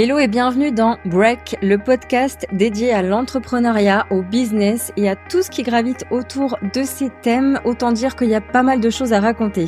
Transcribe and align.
Hello 0.00 0.16
et 0.20 0.28
bienvenue 0.28 0.70
dans 0.70 0.96
Break, 1.06 1.56
le 1.60 1.76
podcast 1.76 2.46
dédié 2.52 2.92
à 2.92 3.02
l'entrepreneuriat, 3.02 4.06
au 4.10 4.22
business 4.22 4.92
et 4.96 5.08
à 5.08 5.16
tout 5.16 5.42
ce 5.42 5.50
qui 5.50 5.64
gravite 5.64 6.04
autour 6.12 6.56
de 6.72 6.84
ces 6.84 7.10
thèmes. 7.10 7.58
Autant 7.64 7.90
dire 7.90 8.14
qu'il 8.14 8.28
y 8.28 8.36
a 8.36 8.40
pas 8.40 8.62
mal 8.62 8.78
de 8.78 8.90
choses 8.90 9.12
à 9.12 9.18
raconter. 9.18 9.66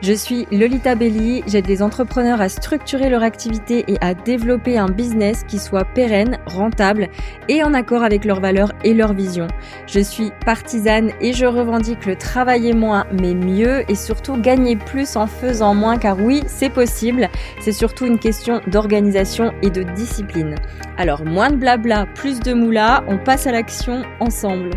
Je 0.00 0.14
suis 0.14 0.46
Lolita 0.50 0.94
Belli, 0.94 1.42
j'aide 1.46 1.66
les 1.66 1.82
entrepreneurs 1.82 2.40
à 2.40 2.48
structurer 2.48 3.10
leur 3.10 3.22
activité 3.22 3.84
et 3.88 3.98
à 4.00 4.14
développer 4.14 4.78
un 4.78 4.88
business 4.88 5.44
qui 5.46 5.58
soit 5.58 5.84
pérenne, 5.84 6.38
rentable 6.46 7.08
et 7.50 7.62
en 7.62 7.74
accord 7.74 8.02
avec 8.02 8.24
leurs 8.24 8.40
valeurs 8.40 8.72
et 8.84 8.94
leurs 8.94 9.12
visions. 9.12 9.48
Je 9.86 10.00
suis 10.00 10.32
partisane 10.46 11.10
et 11.20 11.34
je 11.34 11.44
revendique 11.44 12.06
le 12.06 12.16
travailler 12.16 12.72
moins 12.72 13.04
mais 13.20 13.34
mieux 13.34 13.84
et 13.90 13.96
surtout 13.96 14.38
gagner 14.38 14.76
plus 14.76 15.14
en 15.16 15.26
faisant 15.26 15.74
moins 15.74 15.98
car 15.98 16.18
oui, 16.18 16.42
c'est 16.46 16.70
possible. 16.70 17.28
C'est 17.60 17.72
surtout 17.72 18.06
une 18.06 18.18
question 18.18 18.62
d'organisation 18.66 19.52
et 19.62 19.70
de 19.70 19.82
discipline. 19.82 20.54
Alors 20.96 21.24
moins 21.24 21.50
de 21.50 21.56
blabla, 21.56 22.06
plus 22.14 22.40
de 22.40 22.52
moula, 22.52 23.04
on 23.08 23.18
passe 23.18 23.46
à 23.46 23.52
l'action 23.52 24.02
ensemble. 24.20 24.70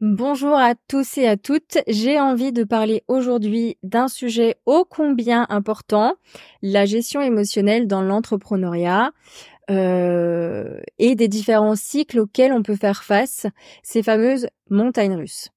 Bonjour 0.00 0.56
à 0.56 0.74
tous 0.88 1.16
et 1.16 1.28
à 1.28 1.36
toutes. 1.36 1.78
J'ai 1.86 2.18
envie 2.18 2.50
de 2.50 2.64
parler 2.64 3.04
aujourd'hui 3.06 3.78
d'un 3.84 4.08
sujet 4.08 4.56
ô 4.66 4.84
combien 4.84 5.46
important, 5.48 6.14
la 6.60 6.86
gestion 6.86 7.20
émotionnelle 7.20 7.86
dans 7.86 8.02
l'entrepreneuriat. 8.02 9.12
Euh, 9.70 10.80
et 10.98 11.14
des 11.14 11.28
différents 11.28 11.76
cycles 11.76 12.18
auxquels 12.18 12.52
on 12.52 12.64
peut 12.64 12.74
faire 12.74 13.04
face, 13.04 13.46
ces 13.84 14.02
fameuses 14.02 14.48
montagnes 14.70 15.14
russes. 15.14 15.51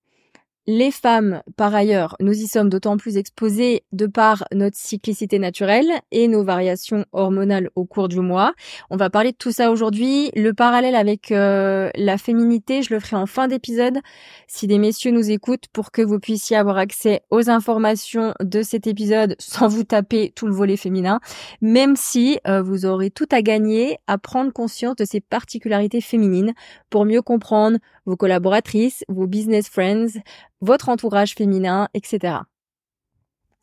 Les 0.67 0.89
femmes, 0.89 1.43
par 1.57 1.75
ailleurs, 1.75 2.15
nous 2.19 2.33
y 2.33 2.47
sommes 2.47 2.69
d'autant 2.69 2.97
plus 2.97 3.17
exposées 3.17 3.83
de 3.91 4.07
par 4.07 4.45
notre 4.51 4.77
cyclicité 4.77 5.37
naturelle 5.37 5.91
et 6.11 6.27
nos 6.27 6.43
variations 6.43 7.05
hormonales 7.11 7.69
au 7.75 7.85
cours 7.85 8.07
du 8.07 8.19
mois. 8.19 8.51
On 8.89 8.97
va 8.97 9.11
parler 9.11 9.31
de 9.31 9.37
tout 9.37 9.51
ça 9.51 9.69
aujourd'hui. 9.69 10.31
Le 10.35 10.55
parallèle 10.55 10.95
avec 10.95 11.31
euh, 11.31 11.91
la 11.93 12.17
féminité, 12.17 12.81
je 12.81 12.95
le 12.95 12.99
ferai 12.99 13.15
en 13.15 13.27
fin 13.27 13.47
d'épisode 13.47 13.99
si 14.47 14.65
des 14.65 14.79
messieurs 14.79 15.11
nous 15.11 15.29
écoutent 15.29 15.67
pour 15.71 15.91
que 15.91 16.01
vous 16.01 16.17
puissiez 16.17 16.57
avoir 16.57 16.77
accès 16.77 17.21
aux 17.29 17.47
informations 17.47 18.33
de 18.39 18.63
cet 18.63 18.87
épisode 18.87 19.35
sans 19.37 19.67
vous 19.67 19.83
taper 19.83 20.33
tout 20.35 20.47
le 20.47 20.53
volet 20.53 20.77
féminin, 20.77 21.19
même 21.61 21.95
si 21.95 22.39
euh, 22.47 22.63
vous 22.63 22.87
aurez 22.87 23.11
tout 23.11 23.27
à 23.31 23.43
gagner 23.43 23.99
à 24.07 24.17
prendre 24.17 24.51
conscience 24.51 24.95
de 24.95 25.05
ces 25.05 25.21
particularités 25.21 26.01
féminines 26.01 26.55
pour 26.89 27.05
mieux 27.05 27.21
comprendre 27.21 27.77
vos 28.05 28.15
collaboratrices, 28.15 29.03
vos 29.07 29.27
business 29.27 29.67
friends, 29.67 30.19
votre 30.61 30.89
entourage 30.89 31.33
féminin, 31.33 31.87
etc. 31.93 32.37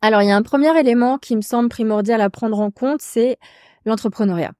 Alors, 0.01 0.21
il 0.21 0.27
y 0.27 0.31
a 0.31 0.35
un 0.35 0.41
premier 0.41 0.77
élément 0.77 1.17
qui 1.17 1.35
me 1.35 1.41
semble 1.41 1.69
primordial 1.69 2.21
à 2.21 2.29
prendre 2.29 2.59
en 2.59 2.71
compte, 2.71 3.01
c'est 3.01 3.37
l'entrepreneuriat. 3.85 4.51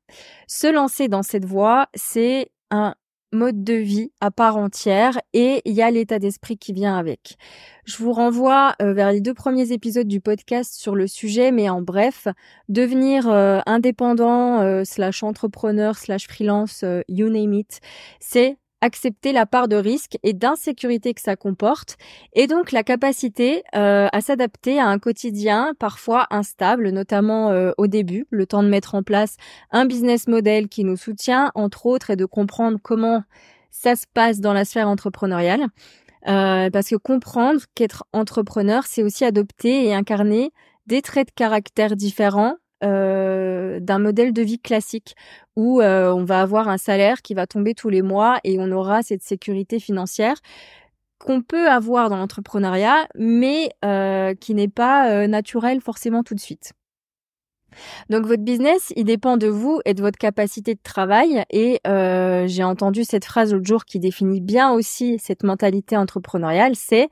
Se 0.48 0.68
lancer 0.68 1.08
dans 1.08 1.24
cette 1.24 1.46
voie, 1.46 1.88
c'est 1.96 2.52
un 2.72 2.96
mode 3.34 3.64
de 3.64 3.74
vie 3.74 4.12
à 4.22 4.32
part 4.32 4.58
entière 4.58 5.20
et 5.34 5.62
il 5.66 5.74
y 5.74 5.82
a 5.82 5.92
l'état 5.92 6.20
d'esprit 6.20 6.58
qui 6.58 6.72
vient 6.72 6.98
avec. 6.98 7.36
Je 7.84 7.98
vous 7.98 8.14
renvoie 8.14 8.76
euh, 8.82 8.94
vers 8.94 9.12
les 9.12 9.20
deux 9.20 9.34
premiers 9.34 9.72
épisodes 9.72 10.08
du 10.08 10.22
podcast 10.22 10.76
sur 10.76 10.96
le 10.96 11.08
sujet, 11.08 11.52
mais 11.52 11.70
en 11.70 11.82
bref, 11.82 12.28
devenir 12.70 13.30
euh, 13.30 13.60
indépendant 13.66 14.62
euh, 14.62 14.84
slash 14.86 15.24
entrepreneur 15.24 15.98
slash 15.98 16.28
freelance, 16.28 16.86
you 17.10 17.30
name 17.30 17.54
it, 17.54 17.82
c'est 18.20 18.58
accepter 18.84 19.32
la 19.32 19.46
part 19.46 19.70
de 19.70 19.78
risque 19.78 20.18
et 20.24 20.34
d'insécurité 20.34 21.14
que 21.14 21.22
ça 21.22 21.38
comporte, 21.38 21.96
et 22.34 22.48
donc 22.48 22.74
la 22.74 22.84
capacité 22.84 23.64
euh, 23.76 24.10
à 24.12 24.20
s'adapter 24.20 24.78
à 24.78 24.88
un 24.88 25.00
quotidien 25.00 25.74
parfois 25.80 26.28
instable, 26.32 26.90
notamment 26.90 27.50
euh, 27.50 27.72
au 27.78 27.88
début, 27.88 28.28
le 28.30 28.46
temps 28.46 28.62
de 28.62 28.68
mettre 28.68 28.94
en 28.94 29.02
place 29.02 29.38
un 29.72 29.86
business 29.86 30.28
model 30.28 30.68
qui 30.68 30.84
nous 30.84 30.98
soutient, 30.98 31.52
entre 31.56 31.86
autres, 31.86 32.10
et 32.10 32.18
de 32.18 32.26
comprendre 32.26 32.78
comment 32.84 33.24
ça 33.72 33.96
se 33.96 34.06
passe 34.14 34.42
dans 34.42 34.54
la 34.54 34.66
sphère 34.66 34.90
entrepreneuriale. 34.90 35.68
Euh, 36.28 36.70
parce 36.70 36.90
que 36.90 36.96
comprendre 36.96 37.62
qu'être 37.76 38.04
entrepreneur, 38.12 38.84
c'est 38.86 39.04
aussi 39.04 39.24
adopter 39.24 39.88
et 39.88 39.94
incarner 39.94 40.52
des 40.88 41.02
traits 41.02 41.30
de 41.30 41.34
caractère 41.34 41.96
différents 41.96 42.56
euh, 42.84 43.80
d'un 43.80 44.00
modèle 44.00 44.34
de 44.34 44.42
vie 44.42 44.60
classique 44.60 45.16
où 45.56 45.82
euh, 45.82 46.12
on 46.14 46.24
va 46.24 46.42
avoir 46.42 46.68
un 46.68 46.78
salaire 46.78 47.22
qui 47.22 47.34
va 47.34 47.48
tomber 47.48 47.74
tous 47.74 47.90
les 47.90 48.02
mois 48.02 48.40
et 48.44 48.58
on 48.60 48.72
aura 48.72 49.04
cette 49.04 49.24
sécurité 49.24 49.80
financière 49.80 50.36
qu'on 51.20 51.42
peut 51.42 51.70
avoir 51.70 52.10
dans 52.10 52.18
l'entrepreneuriat, 52.18 53.08
mais 53.16 53.70
euh, 53.86 54.34
qui 54.36 54.54
n'est 54.54 54.68
pas 54.68 55.26
naturel 55.28 55.80
forcément 55.80 56.22
tout 56.24 56.36
de 56.36 56.40
suite. 56.42 56.74
Donc 58.10 58.26
votre 58.26 58.44
business, 58.44 58.92
il 58.98 59.06
dépend 59.06 59.38
de 59.38 59.48
vous 59.48 59.80
et 59.86 59.94
de 59.94 60.02
votre 60.02 60.20
capacité 60.20 60.76
de 60.76 60.82
travail. 60.84 61.44
Et 61.50 61.80
j'ai 61.86 62.64
entendu 62.64 63.06
cette 63.06 63.24
phrase 63.24 63.54
l'autre 63.54 63.66
jour 63.66 63.86
qui 63.86 64.00
définit 64.00 64.42
bien 64.42 64.72
aussi 64.74 65.18
cette 65.18 65.44
mentalité 65.44 65.96
entrepreneuriale, 65.96 66.76
c'est 66.76 67.08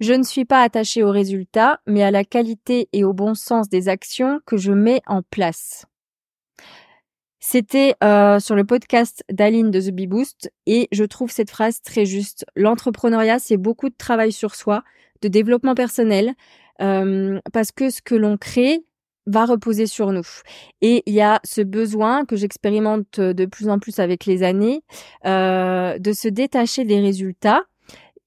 je 0.00 0.12
ne 0.12 0.22
suis 0.22 0.44
pas 0.44 0.62
attachée 0.62 1.02
au 1.02 1.10
résultat, 1.10 1.80
mais 1.86 2.02
à 2.02 2.10
la 2.10 2.24
qualité 2.24 2.88
et 2.92 3.04
au 3.04 3.12
bon 3.12 3.34
sens 3.34 3.68
des 3.68 3.88
actions 3.88 4.40
que 4.46 4.56
je 4.56 4.72
mets 4.72 5.02
en 5.06 5.22
place. 5.22 5.86
C'était 7.40 7.94
euh, 8.04 8.40
sur 8.40 8.54
le 8.54 8.64
podcast 8.64 9.24
d'Aline 9.30 9.70
de 9.70 9.80
The 9.80 9.90
Bee 9.90 10.06
Boost 10.06 10.52
et 10.66 10.88
je 10.92 11.04
trouve 11.04 11.30
cette 11.30 11.50
phrase 11.50 11.80
très 11.82 12.04
juste. 12.04 12.44
L'entrepreneuriat, 12.56 13.38
c'est 13.38 13.56
beaucoup 13.56 13.88
de 13.88 13.94
travail 13.96 14.32
sur 14.32 14.54
soi, 14.54 14.82
de 15.22 15.28
développement 15.28 15.74
personnel, 15.74 16.34
euh, 16.80 17.40
parce 17.52 17.72
que 17.72 17.90
ce 17.90 18.02
que 18.02 18.14
l'on 18.14 18.36
crée 18.36 18.84
va 19.26 19.44
reposer 19.44 19.86
sur 19.86 20.12
nous. 20.12 20.26
Et 20.80 21.02
il 21.06 21.14
y 21.14 21.20
a 21.20 21.40
ce 21.44 21.60
besoin 21.60 22.24
que 22.24 22.36
j'expérimente 22.36 23.20
de 23.20 23.46
plus 23.46 23.68
en 23.68 23.78
plus 23.78 23.98
avec 23.98 24.26
les 24.26 24.42
années, 24.42 24.82
euh, 25.26 25.98
de 25.98 26.12
se 26.12 26.28
détacher 26.28 26.84
des 26.84 27.00
résultats 27.00 27.64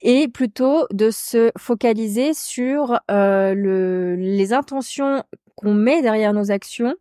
et 0.02 0.28
plutôt 0.28 0.86
de 0.92 1.12
se 1.12 1.52
focaliser 1.58 2.34
sur 2.34 3.00
euh, 3.10 3.54
le, 3.54 4.16
les 4.16 4.54
intentions 4.54 5.24
qu'on 5.56 5.74
met 5.74 6.02
derrière 6.02 6.34
nos 6.34 6.52
actions, 6.52 6.96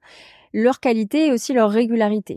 leur 0.53 0.81
qualité 0.81 1.27
et 1.27 1.33
aussi 1.33 1.53
leur 1.53 1.71
régularité. 1.71 2.37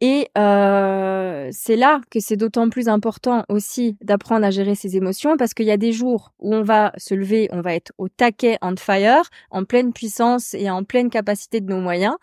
Et 0.00 0.28
euh, 0.38 1.48
c'est 1.50 1.74
là 1.74 2.00
que 2.08 2.20
c'est 2.20 2.36
d'autant 2.36 2.68
plus 2.68 2.88
important 2.88 3.44
aussi 3.48 3.96
d'apprendre 4.00 4.46
à 4.46 4.50
gérer 4.50 4.76
ses 4.76 4.96
émotions 4.96 5.36
parce 5.36 5.54
qu'il 5.54 5.66
y 5.66 5.72
a 5.72 5.76
des 5.76 5.90
jours 5.90 6.32
où 6.38 6.54
on 6.54 6.62
va 6.62 6.92
se 6.96 7.14
lever, 7.14 7.48
on 7.50 7.62
va 7.62 7.74
être 7.74 7.90
au 7.98 8.08
taquet, 8.08 8.58
on 8.62 8.76
fire, 8.76 9.28
en 9.50 9.64
pleine 9.64 9.92
puissance 9.92 10.54
et 10.54 10.70
en 10.70 10.84
pleine 10.84 11.10
capacité 11.10 11.60
de 11.60 11.68
nos 11.68 11.80
moyens. 11.80 12.14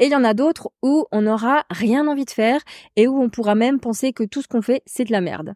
Et 0.00 0.06
il 0.06 0.10
y 0.12 0.16
en 0.16 0.24
a 0.24 0.34
d'autres 0.34 0.70
où 0.82 1.06
on 1.12 1.22
n'aura 1.22 1.64
rien 1.70 2.08
envie 2.08 2.24
de 2.24 2.30
faire 2.30 2.60
et 2.96 3.06
où 3.06 3.22
on 3.22 3.28
pourra 3.28 3.54
même 3.54 3.78
penser 3.78 4.12
que 4.12 4.24
tout 4.24 4.42
ce 4.42 4.48
qu'on 4.48 4.62
fait, 4.62 4.82
c'est 4.86 5.04
de 5.04 5.12
la 5.12 5.20
merde. 5.20 5.54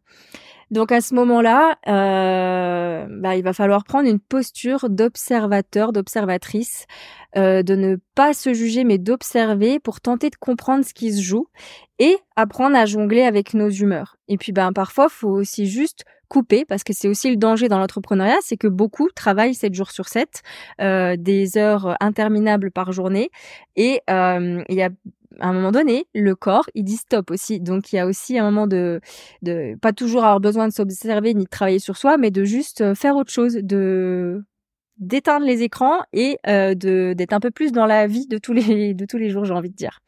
Donc 0.74 0.90
à 0.90 1.00
ce 1.00 1.14
moment-là, 1.14 1.78
euh, 1.86 3.06
bah, 3.08 3.36
il 3.36 3.44
va 3.44 3.52
falloir 3.52 3.84
prendre 3.84 4.08
une 4.08 4.18
posture 4.18 4.90
d'observateur, 4.90 5.92
d'observatrice, 5.92 6.86
euh, 7.36 7.62
de 7.62 7.76
ne 7.76 7.96
pas 8.16 8.34
se 8.34 8.52
juger 8.52 8.82
mais 8.82 8.98
d'observer 8.98 9.78
pour 9.78 10.00
tenter 10.00 10.30
de 10.30 10.34
comprendre 10.36 10.84
ce 10.84 10.92
qui 10.92 11.12
se 11.12 11.22
joue 11.22 11.46
et 12.00 12.16
apprendre 12.34 12.76
à 12.76 12.86
jongler 12.86 13.22
avec 13.22 13.54
nos 13.54 13.70
humeurs. 13.70 14.16
Et 14.26 14.36
puis 14.36 14.50
ben 14.50 14.72
parfois, 14.72 15.08
faut 15.08 15.28
aussi 15.28 15.66
juste 15.66 16.04
couper 16.28 16.64
parce 16.64 16.82
que 16.82 16.92
c'est 16.92 17.06
aussi 17.06 17.30
le 17.30 17.36
danger 17.36 17.68
dans 17.68 17.78
l'entrepreneuriat, 17.78 18.38
c'est 18.42 18.56
que 18.56 18.66
beaucoup 18.66 19.08
travaillent 19.14 19.54
7 19.54 19.74
jours 19.74 19.92
sur 19.92 20.08
7, 20.08 20.42
euh, 20.80 21.14
des 21.16 21.56
heures 21.56 21.96
interminables 22.00 22.72
par 22.72 22.90
journée 22.90 23.30
et 23.76 24.00
euh, 24.10 24.64
il 24.68 24.74
y 24.74 24.82
a 24.82 24.90
à 25.40 25.48
un 25.48 25.52
moment 25.52 25.72
donné, 25.72 26.06
le 26.14 26.34
corps, 26.34 26.66
il 26.74 26.84
dit 26.84 26.96
stop 26.96 27.30
aussi. 27.30 27.60
Donc, 27.60 27.92
il 27.92 27.96
y 27.96 27.98
a 27.98 28.06
aussi 28.06 28.38
un 28.38 28.44
moment 28.44 28.66
de, 28.66 29.00
de 29.42 29.76
pas 29.80 29.92
toujours 29.92 30.24
avoir 30.24 30.40
besoin 30.40 30.68
de 30.68 30.72
s'observer 30.72 31.34
ni 31.34 31.44
de 31.44 31.48
travailler 31.48 31.78
sur 31.78 31.96
soi, 31.96 32.16
mais 32.18 32.30
de 32.30 32.44
juste 32.44 32.80
euh, 32.80 32.94
faire 32.94 33.16
autre 33.16 33.32
chose, 33.32 33.54
de 33.54 34.44
d'éteindre 34.98 35.44
les 35.44 35.62
écrans 35.62 36.04
et 36.12 36.38
euh, 36.46 36.74
de 36.74 37.14
d'être 37.14 37.32
un 37.32 37.40
peu 37.40 37.50
plus 37.50 37.72
dans 37.72 37.86
la 37.86 38.06
vie 38.06 38.26
de 38.28 38.38
tous 38.38 38.52
les 38.52 38.94
de 38.94 39.06
tous 39.06 39.18
les 39.18 39.30
jours, 39.30 39.44
j'ai 39.44 39.54
envie 39.54 39.70
de 39.70 39.74
dire, 39.74 40.00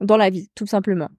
dans 0.00 0.16
la 0.16 0.30
vie, 0.30 0.48
tout 0.54 0.66
simplement. 0.66 1.10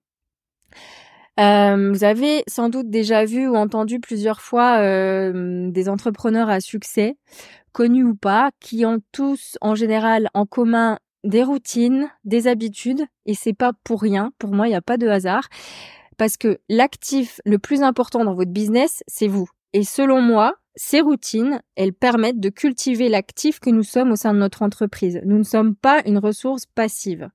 Euh, 1.39 1.91
vous 1.91 2.03
avez 2.06 2.44
sans 2.48 2.69
doute 2.69 2.89
déjà 2.89 3.25
vu 3.25 3.48
ou 3.48 3.56
entendu 3.56 4.00
plusieurs 4.00 4.41
fois 4.41 4.77
euh, 4.80 5.69
des 5.69 5.89
entrepreneurs 5.89 6.50
à 6.50 6.62
succès, 6.62 7.18
connus 7.74 8.06
ou 8.06 8.15
pas, 8.15 8.51
qui 8.62 8.86
ont 8.86 9.00
tous 9.12 9.57
en 9.59 9.75
général 9.75 10.30
en 10.33 10.45
commun 10.45 10.98
des 11.25 11.44
routines, 11.44 12.10
des 12.24 12.48
habitudes, 12.48 13.06
et 13.25 13.33
c'est 13.33 13.54
pas 13.54 13.74
pour 13.83 14.01
rien. 14.01 14.31
Pour 14.39 14.51
moi, 14.51 14.68
il 14.68 14.72
n'y 14.72 14.75
a 14.75 14.81
pas 14.81 14.98
de 14.98 15.07
hasard. 15.07 15.50
Parce 16.18 16.38
que 16.38 16.60
l'actif 16.69 17.42
le 17.45 17.60
plus 17.60 17.83
important 17.83 18.24
dans 18.24 18.36
votre 18.36 18.51
business, 18.51 19.04
c'est 19.07 19.27
vous. 19.27 19.50
Et 19.74 19.83
selon 19.83 20.22
moi, 20.22 20.56
ces 20.75 21.01
routines, 21.01 21.62
elles 21.75 21.94
permettent 21.94 22.39
de 22.39 22.50
cultiver 22.50 23.10
l'actif 23.10 23.60
que 23.60 23.69
nous 23.69 23.83
sommes 23.83 24.12
au 24.12 24.16
sein 24.16 24.33
de 24.33 24.39
notre 24.39 24.62
entreprise. 24.62 25.19
Nous 25.25 25.38
ne 25.38 25.44
sommes 25.44 25.75
pas 25.75 26.01
une 26.06 26.18
ressource 26.18 26.66
passive. 26.66 27.30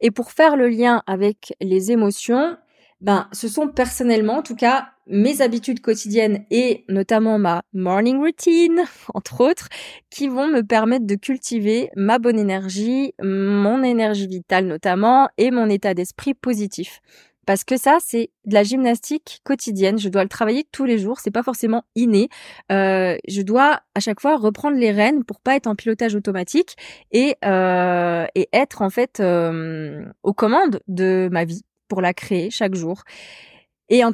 Et 0.00 0.10
pour 0.10 0.30
faire 0.30 0.56
le 0.56 0.68
lien 0.68 1.02
avec 1.06 1.54
les 1.60 1.90
émotions, 1.90 2.56
ben, 3.00 3.28
ce 3.32 3.48
sont 3.48 3.68
personnellement, 3.68 4.38
en 4.38 4.42
tout 4.42 4.56
cas, 4.56 4.88
mes 5.06 5.40
habitudes 5.40 5.80
quotidiennes 5.80 6.44
et 6.50 6.84
notamment 6.88 7.38
ma 7.38 7.62
morning 7.72 8.18
routine, 8.18 8.84
entre 9.14 9.42
autres, 9.42 9.68
qui 10.10 10.28
vont 10.28 10.48
me 10.48 10.62
permettre 10.62 11.06
de 11.06 11.14
cultiver 11.14 11.90
ma 11.96 12.18
bonne 12.18 12.38
énergie, 12.38 13.12
mon 13.22 13.82
énergie 13.82 14.26
vitale 14.26 14.66
notamment, 14.66 15.28
et 15.38 15.50
mon 15.50 15.68
état 15.68 15.94
d'esprit 15.94 16.34
positif. 16.34 17.00
Parce 17.46 17.62
que 17.62 17.76
ça, 17.76 17.98
c'est 18.00 18.30
de 18.44 18.54
la 18.54 18.64
gymnastique 18.64 19.40
quotidienne. 19.44 19.98
Je 20.00 20.08
dois 20.08 20.24
le 20.24 20.28
travailler 20.28 20.66
tous 20.72 20.84
les 20.84 20.98
jours. 20.98 21.20
C'est 21.20 21.30
pas 21.30 21.44
forcément 21.44 21.84
inné. 21.94 22.28
Euh, 22.72 23.16
je 23.28 23.40
dois 23.42 23.82
à 23.94 24.00
chaque 24.00 24.20
fois 24.20 24.36
reprendre 24.36 24.76
les 24.76 24.90
rênes 24.90 25.22
pour 25.22 25.40
pas 25.40 25.54
être 25.54 25.68
en 25.68 25.76
pilotage 25.76 26.16
automatique 26.16 26.74
et 27.12 27.36
euh, 27.44 28.26
et 28.34 28.48
être 28.52 28.82
en 28.82 28.90
fait 28.90 29.20
euh, 29.20 30.04
aux 30.24 30.34
commandes 30.34 30.80
de 30.88 31.28
ma 31.30 31.44
vie 31.44 31.62
pour 31.88 32.00
la 32.00 32.14
créer 32.14 32.50
chaque 32.50 32.74
jour. 32.74 33.02
Et, 33.88 34.02
en 34.04 34.10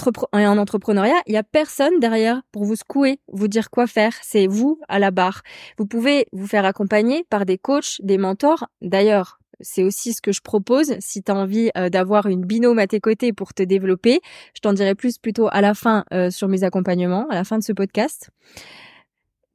entrepreneuriat, 0.58 1.22
il 1.26 1.32
y 1.32 1.38
a 1.38 1.42
personne 1.42 1.98
derrière 1.98 2.42
pour 2.52 2.64
vous 2.64 2.76
secouer, 2.76 3.20
vous 3.32 3.48
dire 3.48 3.70
quoi 3.70 3.86
faire. 3.86 4.12
C'est 4.22 4.46
vous 4.46 4.78
à 4.88 4.98
la 4.98 5.10
barre. 5.10 5.42
Vous 5.78 5.86
pouvez 5.86 6.26
vous 6.32 6.46
faire 6.46 6.66
accompagner 6.66 7.24
par 7.30 7.46
des 7.46 7.56
coachs, 7.56 8.00
des 8.02 8.18
mentors. 8.18 8.66
D'ailleurs, 8.82 9.38
c'est 9.60 9.82
aussi 9.82 10.12
ce 10.12 10.20
que 10.20 10.32
je 10.32 10.42
propose. 10.42 10.94
Si 10.98 11.22
tu 11.22 11.32
as 11.32 11.34
envie 11.34 11.70
euh, 11.76 11.88
d'avoir 11.88 12.26
une 12.26 12.44
binôme 12.44 12.78
à 12.78 12.86
tes 12.86 13.00
côtés 13.00 13.32
pour 13.32 13.54
te 13.54 13.62
développer, 13.62 14.20
je 14.54 14.60
t'en 14.60 14.74
dirai 14.74 14.94
plus 14.94 15.18
plutôt 15.18 15.48
à 15.50 15.60
la 15.62 15.72
fin 15.72 16.04
euh, 16.12 16.30
sur 16.30 16.48
mes 16.48 16.64
accompagnements, 16.64 17.26
à 17.30 17.34
la 17.34 17.44
fin 17.44 17.58
de 17.58 17.64
ce 17.64 17.72
podcast. 17.72 18.30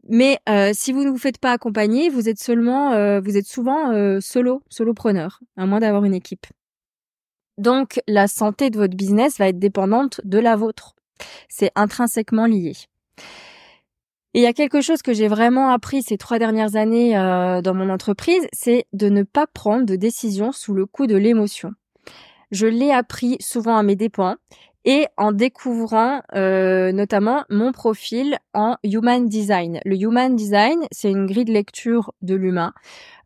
Mais 0.09 0.39
euh, 0.49 0.71
si 0.73 0.93
vous 0.93 1.03
ne 1.03 1.09
vous 1.09 1.17
faites 1.17 1.37
pas 1.37 1.51
accompagner, 1.51 2.09
vous 2.09 2.29
êtes 2.29 2.39
seulement, 2.39 3.19
vous 3.19 3.37
êtes 3.37 3.45
souvent 3.45 3.91
solo, 4.21 4.63
solopreneur, 4.69 5.41
à 5.57 5.65
moins 5.65 5.81
d'avoir 5.81 6.05
une 6.05 6.13
équipe. 6.13 6.47
Donc 7.57 7.99
la 8.07 8.27
santé 8.27 8.69
de 8.69 8.77
votre 8.77 8.95
business 8.95 9.37
va 9.37 9.47
être 9.47 9.59
dépendante 9.59 10.21
de 10.23 10.39
la 10.39 10.55
vôtre. 10.55 10.95
C'est 11.49 11.71
intrinsèquement 11.75 12.45
lié. 12.45 12.73
Et 14.33 14.41
il 14.41 14.43
y 14.43 14.47
a 14.47 14.53
quelque 14.53 14.81
chose 14.81 15.01
que 15.01 15.13
j'ai 15.13 15.27
vraiment 15.27 15.71
appris 15.71 16.03
ces 16.03 16.17
trois 16.17 16.37
dernières 16.37 16.75
années 16.75 17.17
euh, 17.17 17.61
dans 17.61 17.73
mon 17.73 17.89
entreprise, 17.89 18.47
c'est 18.53 18.85
de 18.93 19.09
ne 19.09 19.23
pas 19.23 19.47
prendre 19.47 19.85
de 19.85 19.95
décision 19.95 20.51
sous 20.51 20.75
le 20.75 20.85
coup 20.85 21.07
de 21.07 21.15
l'émotion. 21.15 21.71
Je 22.51 22.67
l'ai 22.67 22.91
appris 22.91 23.37
souvent 23.39 23.77
à 23.77 23.83
mes 23.83 23.95
dépens 23.95 24.35
et 24.87 25.05
en 25.17 25.33
découvrant 25.33 26.21
euh, 26.33 26.93
notamment 26.93 27.43
mon 27.49 27.73
profil 27.73 28.37
en 28.53 28.77
Human 28.85 29.27
Design. 29.27 29.81
Le 29.83 29.97
Human 29.97 30.33
Design, 30.33 30.79
c'est 30.91 31.11
une 31.11 31.25
grille 31.25 31.43
de 31.43 31.51
lecture 31.51 32.13
de 32.21 32.35
l'humain. 32.35 32.73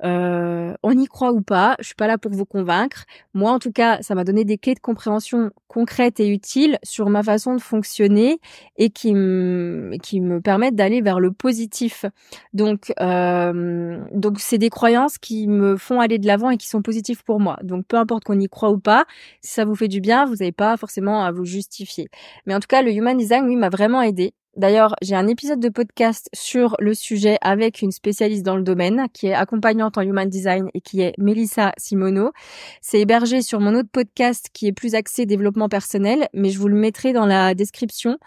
Euh, 0.04 0.74
on 0.81 0.98
y 0.98 1.06
croit 1.06 1.31
ou 1.31 1.44
pas, 1.44 1.75
je 1.80 1.86
suis 1.86 1.96
pas 1.96 2.08
là 2.08 2.18
pour 2.18 2.31
vous 2.31 2.46
convaincre. 2.46 3.06
Moi, 3.36 3.52
en 3.52 3.60
tout 3.60 3.72
cas, 3.72 4.02
ça 4.02 4.16
m'a 4.16 4.24
donné 4.24 4.44
des 4.44 4.58
clés 4.58 4.74
de 4.74 4.80
compréhension 4.80 5.52
concrètes 5.72 6.20
et 6.20 6.28
utiles 6.28 6.78
sur 6.84 7.10
ma 7.10 7.24
façon 7.24 7.56
de 7.56 7.62
fonctionner 7.62 8.42
et 8.76 8.90
qui 8.90 9.14
me 9.14 9.96
qui 10.04 10.20
me 10.20 10.42
permettent 10.42 10.76
d'aller 10.76 11.02
vers 11.02 11.22
le 11.22 11.32
positif. 11.32 12.06
Donc 12.54 12.92
euh, 13.00 13.98
donc 14.14 14.40
c'est 14.40 14.58
des 14.58 14.70
croyances 14.70 15.18
qui 15.18 15.48
me 15.48 15.78
font 15.78 16.02
aller 16.02 16.20
de 16.20 16.28
l'avant 16.28 16.50
et 16.50 16.58
qui 16.58 16.68
sont 16.68 16.82
positives 16.82 17.24
pour 17.24 17.40
moi. 17.40 17.58
Donc 17.64 17.86
peu 17.88 17.96
importe 17.96 18.26
qu'on 18.26 18.38
y 18.38 18.50
croit 18.50 18.72
ou 18.72 18.80
pas, 18.80 19.06
si 19.42 19.54
ça 19.54 19.64
vous 19.64 19.76
fait 19.76 19.88
du 19.88 20.02
bien, 20.02 20.26
vous 20.26 20.36
n'avez 20.36 20.52
pas 20.52 20.76
forcément 20.76 21.24
à 21.24 21.32
vous 21.32 21.46
justifier. 21.46 22.10
Mais 22.46 22.54
en 22.54 22.60
tout 22.60 22.68
cas, 22.68 22.82
le 22.82 22.92
Human 22.92 23.18
Design, 23.18 23.46
oui, 23.46 23.56
m'a 23.56 23.70
vraiment 23.70 24.02
aidé. 24.02 24.34
D'ailleurs, 24.57 24.95
j'ai 25.01 25.15
un 25.15 25.27
épisode 25.27 25.62
de 25.62 25.69
podcast 25.69 26.30
sur 26.33 26.75
le 26.80 26.94
sujet 26.94 27.38
avec 27.42 27.81
une 27.81 27.92
spécialiste 27.92 28.44
dans 28.44 28.57
le 28.57 28.63
domaine 28.63 29.07
qui 29.13 29.27
est 29.27 29.33
accompagnante 29.33 29.98
en 29.98 30.01
Human 30.01 30.27
Design 30.27 30.68
et 30.74 30.81
qui 30.81 31.01
est 31.01 31.13
Melissa 31.18 31.71
Simono. 31.77 32.33
C'est 32.81 33.00
hébergé 33.00 33.42
sur 33.42 33.62
mon 33.62 33.74
autre 33.75 33.89
podcast 33.89 34.50
qui 34.51 34.68
est 34.68 34.74
plus 34.74 34.94
axé 34.94 35.25
développement 35.25 35.69
personnel, 35.69 36.27
mais 36.33 36.50
je 36.50 36.59
vous 36.59 36.68
le 36.68 36.75
mettrai 36.75 37.13
dans 37.13 37.25
la 37.25 37.56
description 37.56 38.18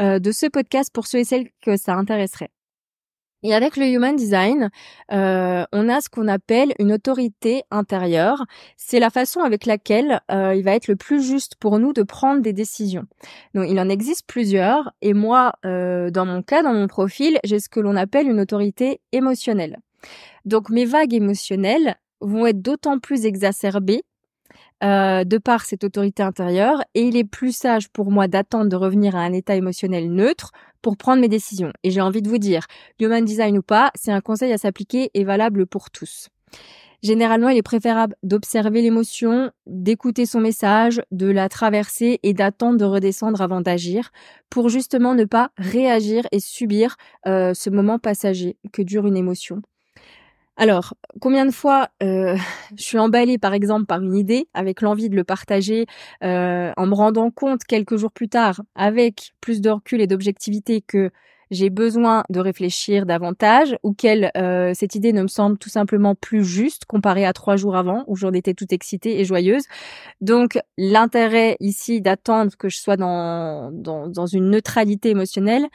euh, 0.00 0.18
de 0.18 0.32
ce 0.32 0.46
podcast 0.46 0.92
pour 0.92 1.06
ceux 1.06 1.18
et 1.18 1.24
celles 1.24 1.48
que 1.62 1.76
ça 1.76 1.94
intéresserait. 1.94 2.50
Et 3.44 3.54
avec 3.54 3.76
le 3.76 3.86
Human 3.86 4.16
Design, 4.16 4.70
euh, 5.12 5.64
on 5.72 5.88
a 5.88 6.00
ce 6.00 6.08
qu'on 6.08 6.26
appelle 6.26 6.74
une 6.80 6.92
autorité 6.92 7.62
intérieure. 7.70 8.44
C'est 8.76 8.98
la 8.98 9.10
façon 9.10 9.40
avec 9.40 9.64
laquelle 9.64 10.20
euh, 10.30 10.54
il 10.56 10.64
va 10.64 10.72
être 10.72 10.88
le 10.88 10.96
plus 10.96 11.22
juste 11.22 11.54
pour 11.54 11.78
nous 11.78 11.92
de 11.92 12.02
prendre 12.02 12.42
des 12.42 12.52
décisions. 12.52 13.04
Donc 13.54 13.66
il 13.70 13.78
en 13.78 13.88
existe 13.88 14.26
plusieurs, 14.26 14.92
et 15.02 15.14
moi, 15.14 15.52
euh, 15.64 16.10
dans 16.10 16.26
mon 16.26 16.42
cas, 16.42 16.62
dans 16.62 16.74
mon 16.74 16.88
profil, 16.88 17.38
j'ai 17.44 17.60
ce 17.60 17.68
que 17.68 17.78
l'on 17.78 17.94
appelle 17.94 18.28
une 18.28 18.40
autorité 18.40 19.00
émotionnelle. 19.12 19.78
Donc 20.44 20.68
mes 20.70 20.84
vagues 20.84 21.14
émotionnelles 21.14 21.96
vont 22.20 22.46
être 22.46 22.60
d'autant 22.60 22.98
plus 22.98 23.24
exacerbées 23.24 24.02
euh, 24.84 25.24
de 25.24 25.38
par 25.38 25.64
cette 25.64 25.82
autorité 25.82 26.22
intérieure 26.22 26.84
et 26.94 27.02
il 27.02 27.16
est 27.16 27.24
plus 27.24 27.50
sage 27.50 27.88
pour 27.88 28.12
moi 28.12 28.28
d'attendre 28.28 28.68
de 28.68 28.76
revenir 28.76 29.16
à 29.16 29.20
un 29.22 29.32
état 29.32 29.56
émotionnel 29.56 30.08
neutre 30.12 30.52
pour 30.82 30.96
prendre 30.96 31.20
mes 31.20 31.28
décisions. 31.28 31.72
Et 31.82 31.90
j'ai 31.90 32.00
envie 32.00 32.22
de 32.22 32.28
vous 32.28 32.38
dire, 32.38 32.66
human 33.00 33.24
design 33.24 33.58
ou 33.58 33.62
pas, 33.62 33.90
c'est 33.94 34.12
un 34.12 34.20
conseil 34.20 34.52
à 34.52 34.58
s'appliquer 34.58 35.10
et 35.14 35.24
valable 35.24 35.66
pour 35.66 35.90
tous. 35.90 36.28
Généralement, 37.02 37.48
il 37.48 37.56
est 37.56 37.62
préférable 37.62 38.16
d'observer 38.24 38.82
l'émotion, 38.82 39.52
d'écouter 39.66 40.26
son 40.26 40.40
message, 40.40 41.00
de 41.12 41.28
la 41.28 41.48
traverser 41.48 42.18
et 42.24 42.34
d'attendre 42.34 42.76
de 42.76 42.84
redescendre 42.84 43.40
avant 43.40 43.60
d'agir 43.60 44.10
pour 44.50 44.68
justement 44.68 45.14
ne 45.14 45.24
pas 45.24 45.52
réagir 45.58 46.26
et 46.32 46.40
subir 46.40 46.96
euh, 47.26 47.54
ce 47.54 47.70
moment 47.70 48.00
passager 48.00 48.56
que 48.72 48.82
dure 48.82 49.06
une 49.06 49.16
émotion. 49.16 49.62
Alors, 50.60 50.94
combien 51.20 51.46
de 51.46 51.52
fois 51.52 51.88
euh, 52.02 52.36
je 52.76 52.82
suis 52.82 52.98
emballée 52.98 53.38
par 53.38 53.54
exemple 53.54 53.86
par 53.86 54.02
une 54.02 54.16
idée 54.16 54.48
avec 54.54 54.82
l'envie 54.82 55.08
de 55.08 55.14
le 55.14 55.22
partager 55.22 55.86
euh, 56.24 56.72
en 56.76 56.86
me 56.86 56.94
rendant 56.94 57.30
compte 57.30 57.62
quelques 57.62 57.96
jours 57.96 58.10
plus 58.10 58.28
tard 58.28 58.60
avec 58.74 59.34
plus 59.40 59.60
de 59.60 59.70
recul 59.70 60.00
et 60.00 60.08
d'objectivité 60.08 60.82
que 60.82 61.10
j'ai 61.52 61.70
besoin 61.70 62.24
de 62.28 62.40
réfléchir 62.40 63.06
davantage 63.06 63.76
ou 63.84 63.94
qu'elle 63.94 64.32
euh, 64.36 64.72
cette 64.74 64.96
idée 64.96 65.12
ne 65.12 65.22
me 65.22 65.28
semble 65.28 65.58
tout 65.58 65.70
simplement 65.70 66.16
plus 66.16 66.44
juste 66.44 66.84
comparée 66.86 67.24
à 67.24 67.32
trois 67.32 67.56
jours 67.56 67.76
avant 67.76 68.04
où 68.08 68.16
j'en 68.16 68.32
étais 68.32 68.52
toute 68.52 68.72
excitée 68.72 69.20
et 69.20 69.24
joyeuse. 69.24 69.62
Donc 70.20 70.58
l'intérêt 70.76 71.56
ici 71.60 72.00
d'attendre 72.00 72.52
que 72.58 72.68
je 72.68 72.78
sois 72.78 72.96
dans, 72.96 73.70
dans, 73.72 74.08
dans 74.08 74.26
une 74.26 74.50
neutralité 74.50 75.10
émotionnelle 75.10 75.68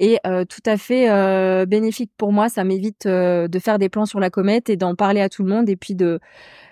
et 0.00 0.18
euh, 0.26 0.46
tout 0.46 0.62
à 0.64 0.78
fait 0.78 1.10
euh, 1.10 1.66
bénéfique 1.66 2.10
pour 2.16 2.32
moi. 2.32 2.48
Ça 2.48 2.64
m'évite 2.64 3.06
euh, 3.06 3.46
de 3.46 3.58
faire 3.58 3.78
des 3.78 3.90
plans 3.90 4.06
sur 4.06 4.18
la 4.18 4.30
comète 4.30 4.70
et 4.70 4.76
d'en 4.76 4.96
parler 4.96 5.20
à 5.20 5.28
tout 5.28 5.44
le 5.44 5.50
monde 5.50 5.68
et 5.68 5.76
puis 5.76 5.94
de 5.94 6.18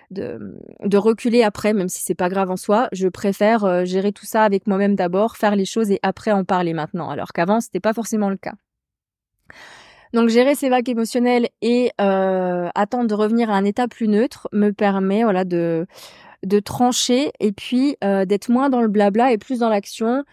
de, 0.09 0.57
de 0.83 0.97
reculer 0.97 1.43
après, 1.43 1.71
même 1.71 1.87
si 1.87 2.01
c'est 2.01 2.15
pas 2.15 2.29
grave 2.29 2.49
en 2.49 2.57
soi. 2.57 2.89
Je 2.91 3.07
préfère 3.07 3.85
gérer 3.85 4.11
tout 4.11 4.25
ça 4.25 4.43
avec 4.43 4.65
moi-même 4.65 4.95
d'abord, 4.95 5.37
faire 5.37 5.55
les 5.55 5.65
choses 5.65 5.91
et 5.91 5.99
après 6.01 6.31
en 6.31 6.43
parler 6.43 6.73
maintenant. 6.73 7.11
Alors 7.11 7.31
qu'avant, 7.31 7.61
c'était 7.61 7.79
pas 7.79 7.93
forcément 7.93 8.31
le 8.31 8.37
cas. 8.37 8.55
Donc 10.13 10.29
gérer 10.29 10.55
ces 10.55 10.69
vagues 10.69 10.89
émotionnelles 10.89 11.49
et 11.61 11.91
attendre 11.99 13.05
de 13.05 13.13
revenir 13.13 13.51
à 13.51 13.53
un 13.53 13.65
état 13.65 13.87
plus 13.87 14.07
neutre 14.07 14.49
me 14.51 14.71
permet 14.71 15.21
voilà 15.21 15.43
de 15.45 15.85
de 16.43 16.59
trancher 16.59 17.31
et 17.39 17.51
puis 17.51 17.95
d'être 18.01 18.49
moins 18.49 18.71
dans 18.71 18.81
le 18.81 18.87
blabla 18.87 19.31
et 19.31 19.37
plus 19.37 19.59
dans 19.59 19.69
l'action, 19.69 20.23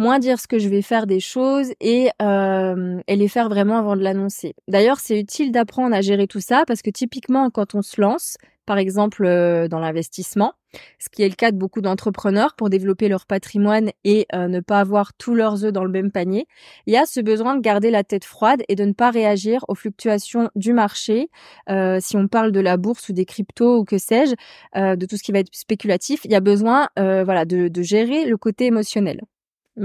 moins 0.00 0.18
dire 0.18 0.40
ce 0.40 0.48
que 0.48 0.58
je 0.58 0.68
vais 0.68 0.82
faire 0.82 1.06
des 1.06 1.20
choses 1.20 1.72
et, 1.80 2.10
euh, 2.20 3.00
et 3.06 3.16
les 3.16 3.28
faire 3.28 3.48
vraiment 3.48 3.78
avant 3.78 3.96
de 3.96 4.02
l'annoncer. 4.02 4.54
D'ailleurs, 4.66 4.98
c'est 4.98 5.18
utile 5.18 5.52
d'apprendre 5.52 5.94
à 5.94 6.00
gérer 6.00 6.26
tout 6.26 6.40
ça 6.40 6.64
parce 6.66 6.82
que 6.82 6.90
typiquement, 6.90 7.50
quand 7.50 7.74
on 7.74 7.82
se 7.82 8.00
lance, 8.00 8.36
par 8.66 8.78
exemple 8.78 9.24
euh, 9.24 9.68
dans 9.68 9.78
l'investissement, 9.78 10.54
ce 10.98 11.08
qui 11.08 11.22
est 11.22 11.28
le 11.28 11.34
cas 11.34 11.50
de 11.50 11.56
beaucoup 11.56 11.80
d'entrepreneurs 11.80 12.54
pour 12.54 12.70
développer 12.70 13.08
leur 13.08 13.26
patrimoine 13.26 13.90
et 14.04 14.26
euh, 14.34 14.48
ne 14.48 14.60
pas 14.60 14.80
avoir 14.80 15.12
tous 15.14 15.34
leurs 15.34 15.64
œufs 15.64 15.72
dans 15.72 15.84
le 15.84 15.90
même 15.90 16.10
panier, 16.10 16.46
il 16.86 16.94
y 16.94 16.96
a 16.96 17.06
ce 17.06 17.20
besoin 17.20 17.56
de 17.56 17.60
garder 17.60 17.90
la 17.90 18.04
tête 18.04 18.24
froide 18.24 18.62
et 18.68 18.76
de 18.76 18.84
ne 18.84 18.92
pas 18.92 19.10
réagir 19.10 19.64
aux 19.68 19.74
fluctuations 19.74 20.50
du 20.54 20.72
marché. 20.72 21.28
Euh, 21.68 21.98
si 22.00 22.16
on 22.16 22.28
parle 22.28 22.52
de 22.52 22.60
la 22.60 22.76
bourse 22.76 23.08
ou 23.08 23.12
des 23.12 23.24
cryptos 23.24 23.78
ou 23.78 23.84
que 23.84 23.98
sais-je, 23.98 24.34
euh, 24.76 24.96
de 24.96 25.06
tout 25.06 25.16
ce 25.16 25.22
qui 25.22 25.32
va 25.32 25.40
être 25.40 25.54
spéculatif, 25.54 26.20
il 26.24 26.32
y 26.32 26.36
a 26.36 26.40
besoin 26.40 26.88
voilà, 26.96 27.44
de, 27.44 27.68
de 27.68 27.82
gérer 27.82 28.24
le 28.24 28.36
côté 28.36 28.66
émotionnel. 28.66 29.20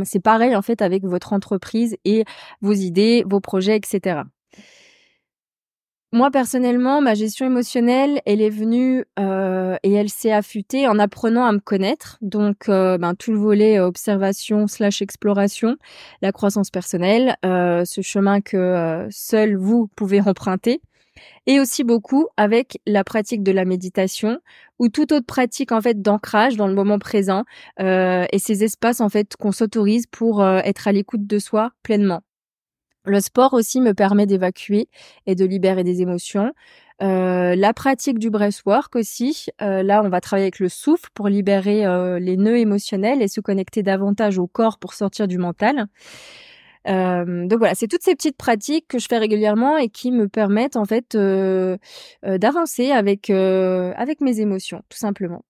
C'est 0.03 0.19
pareil 0.19 0.55
en 0.55 0.61
fait 0.61 0.81
avec 0.81 1.03
votre 1.03 1.33
entreprise 1.33 1.95
et 2.05 2.25
vos 2.61 2.73
idées, 2.73 3.23
vos 3.27 3.39
projets, 3.39 3.77
etc. 3.77 4.23
Moi 6.15 6.31
personnellement, 6.31 7.01
ma 7.01 7.13
gestion 7.13 7.45
émotionnelle, 7.45 8.21
elle 8.25 8.39
est 8.39 8.49
venue 8.49 9.03
euh, 9.19 9.75
et 9.83 9.91
elle 9.91 10.07
s'est 10.07 10.31
affûtée 10.31 10.87
en 10.87 10.97
apprenant 10.97 11.45
à 11.45 11.51
me 11.51 11.59
connaître. 11.59 12.17
Donc, 12.21 12.69
euh, 12.69 12.97
ben, 12.97 13.15
tout 13.15 13.33
le 13.33 13.37
volet 13.37 13.79
euh, 13.79 13.87
observation 13.87 14.65
slash 14.67 15.01
exploration, 15.01 15.75
la 16.21 16.31
croissance 16.31 16.69
personnelle, 16.69 17.35
ce 17.43 18.01
chemin 18.01 18.39
que 18.39 19.07
seul 19.11 19.57
vous 19.57 19.89
pouvez 19.97 20.21
emprunter 20.21 20.79
et 21.47 21.59
aussi 21.59 21.83
beaucoup 21.83 22.27
avec 22.37 22.79
la 22.85 23.03
pratique 23.03 23.43
de 23.43 23.51
la 23.51 23.65
méditation 23.65 24.39
ou 24.79 24.89
toute 24.89 25.11
autre 25.11 25.25
pratique 25.25 25.71
en 25.71 25.81
fait 25.81 26.01
d'ancrage 26.01 26.57
dans 26.57 26.67
le 26.67 26.73
moment 26.73 26.99
présent 26.99 27.43
euh, 27.79 28.25
et 28.31 28.39
ces 28.39 28.63
espaces 28.63 29.01
en 29.01 29.09
fait 29.09 29.35
qu'on 29.35 29.51
s'autorise 29.51 30.05
pour 30.07 30.41
euh, 30.41 30.59
être 30.63 30.87
à 30.87 30.91
l'écoute 30.91 31.25
de 31.25 31.39
soi 31.39 31.71
pleinement. 31.83 32.21
Le 33.05 33.19
sport 33.19 33.53
aussi 33.53 33.81
me 33.81 33.93
permet 33.93 34.25
d'évacuer 34.25 34.89
et 35.27 35.35
de 35.35 35.45
libérer 35.45 35.83
des 35.83 36.01
émotions. 36.01 36.51
Euh, 37.03 37.55
la 37.55 37.73
pratique 37.73 38.17
du 38.17 38.31
breathwork 38.31 38.95
aussi. 38.95 39.45
Euh, 39.61 39.83
là, 39.83 40.01
on 40.03 40.09
va 40.09 40.21
travailler 40.21 40.45
avec 40.45 40.57
le 40.57 40.69
souffle 40.69 41.09
pour 41.13 41.27
libérer 41.27 41.85
les 42.19 42.35
nœuds 42.35 42.57
émotionnels 42.57 43.21
et 43.21 43.27
se 43.27 43.41
connecter 43.41 43.83
davantage 43.83 44.39
au 44.39 44.47
corps 44.47 44.79
pour 44.79 44.95
sortir 44.95 45.27
du 45.27 45.37
mental. 45.37 45.85
Donc 46.85 47.57
voilà, 47.57 47.75
c'est 47.75 47.87
toutes 47.87 48.03
ces 48.03 48.15
petites 48.15 48.37
pratiques 48.37 48.87
que 48.87 48.99
je 48.99 49.07
fais 49.07 49.17
régulièrement 49.17 49.77
et 49.77 49.89
qui 49.89 50.11
me 50.11 50.27
permettent 50.27 50.75
en 50.75 50.85
fait 50.85 51.17
d'avancer 52.23 52.91
avec 52.91 53.29
avec 53.29 54.21
mes 54.21 54.39
émotions, 54.39 54.81
tout 54.89 54.97
simplement. 54.97 55.43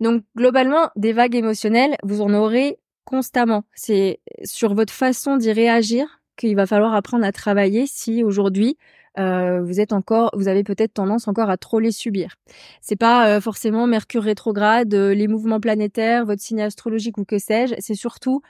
Donc 0.00 0.22
globalement, 0.36 0.90
des 0.96 1.12
vagues 1.12 1.34
émotionnelles, 1.34 1.96
vous 2.04 2.20
en 2.20 2.32
aurez 2.32 2.78
constamment. 3.04 3.64
C'est 3.74 4.20
sur 4.44 4.74
votre 4.74 4.92
façon 4.92 5.36
d'y 5.36 5.50
réagir 5.50 6.20
qu'il 6.36 6.54
va 6.54 6.66
falloir 6.66 6.94
apprendre 6.94 7.24
à 7.24 7.32
travailler 7.32 7.86
si 7.86 8.22
aujourd'hui 8.22 8.76
euh, 9.18 9.62
vous 9.62 9.80
êtes 9.80 9.92
encore, 9.92 10.30
vous 10.34 10.46
avez 10.46 10.62
peut-être 10.62 10.94
tendance 10.94 11.26
encore 11.26 11.50
à 11.50 11.56
trop 11.56 11.80
les 11.80 11.90
subir. 11.90 12.36
C'est 12.80 12.96
pas 12.96 13.28
euh, 13.28 13.40
forcément 13.40 13.86
Mercure 13.86 14.22
rétrograde, 14.22 14.94
euh, 14.94 15.14
les 15.14 15.26
mouvements 15.26 15.58
planétaires, 15.58 16.24
votre 16.24 16.42
signe 16.42 16.60
astrologique 16.60 17.18
ou 17.18 17.24
que 17.24 17.38
sais-je. 17.38 17.74
C'est 17.78 17.94
surtout 17.96 18.42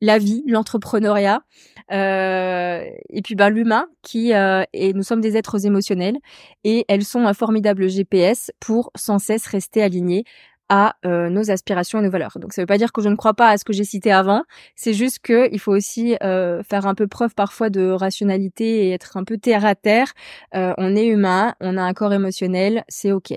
la 0.00 0.18
vie, 0.18 0.42
l'entrepreneuriat, 0.46 1.42
et 1.90 3.22
puis 3.22 3.34
ben 3.34 3.48
l'humain 3.48 3.86
qui 4.02 4.32
et 4.32 4.92
nous 4.92 5.02
sommes 5.02 5.20
des 5.20 5.36
êtres 5.36 5.66
émotionnels 5.66 6.18
et 6.64 6.84
elles 6.88 7.04
sont 7.04 7.26
un 7.26 7.34
formidable 7.34 7.88
GPS 7.88 8.50
pour 8.60 8.90
sans 8.96 9.18
cesse 9.18 9.46
rester 9.46 9.82
alignés 9.82 10.24
à 10.68 10.96
euh, 11.04 11.28
nos 11.28 11.50
aspirations 11.50 12.00
et 12.00 12.02
nos 12.02 12.10
valeurs. 12.10 12.38
Donc 12.40 12.52
ça 12.52 12.60
ne 12.60 12.64
veut 12.64 12.66
pas 12.66 12.78
dire 12.78 12.92
que 12.92 13.02
je 13.02 13.08
ne 13.08 13.16
crois 13.16 13.34
pas 13.34 13.50
à 13.50 13.58
ce 13.58 13.64
que 13.64 13.72
j'ai 13.72 13.84
cité 13.84 14.12
avant, 14.12 14.42
c'est 14.74 14.94
juste 14.94 15.20
que 15.20 15.48
il 15.52 15.60
faut 15.60 15.72
aussi 15.72 16.16
euh, 16.22 16.62
faire 16.62 16.86
un 16.86 16.94
peu 16.94 17.06
preuve 17.06 17.34
parfois 17.34 17.70
de 17.70 17.90
rationalité 17.90 18.86
et 18.86 18.92
être 18.92 19.16
un 19.16 19.24
peu 19.24 19.38
terre 19.38 19.64
à 19.64 19.74
terre. 19.74 20.12
Euh, 20.54 20.74
on 20.78 20.96
est 20.96 21.06
humain, 21.06 21.54
on 21.60 21.76
a 21.76 21.82
un 21.82 21.94
corps 21.94 22.12
émotionnel, 22.12 22.84
c'est 22.88 23.12
ok. 23.12 23.34